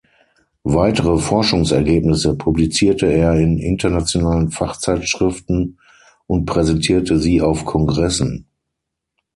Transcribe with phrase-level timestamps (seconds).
[0.63, 5.77] Weitere Forschungsergebnisse publizierte er in internationalen Fachzeitschriften
[6.25, 8.47] und präsentierte sie auf Kongressen.